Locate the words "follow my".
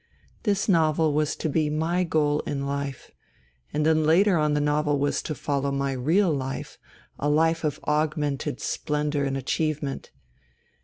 5.35-5.91